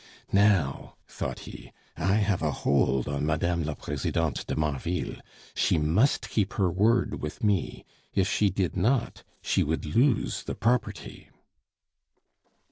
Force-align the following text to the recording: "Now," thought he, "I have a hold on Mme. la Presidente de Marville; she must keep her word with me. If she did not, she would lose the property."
"Now," 0.33 0.95
thought 1.07 1.41
he, 1.41 1.71
"I 1.95 2.15
have 2.15 2.41
a 2.41 2.49
hold 2.51 3.07
on 3.07 3.23
Mme. 3.27 3.61
la 3.61 3.75
Presidente 3.75 4.43
de 4.47 4.55
Marville; 4.55 5.17
she 5.53 5.77
must 5.77 6.27
keep 6.31 6.53
her 6.53 6.71
word 6.71 7.21
with 7.21 7.43
me. 7.43 7.85
If 8.15 8.27
she 8.27 8.49
did 8.49 8.75
not, 8.75 9.21
she 9.43 9.61
would 9.61 9.85
lose 9.85 10.45
the 10.45 10.55
property." 10.55 11.29